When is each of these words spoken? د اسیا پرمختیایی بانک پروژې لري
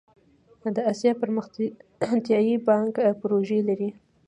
د 0.75 0.77
اسیا 0.91 1.11
پرمختیایی 1.21 2.53
بانک 2.67 2.93
پروژې 3.21 3.59
لري 3.69 3.89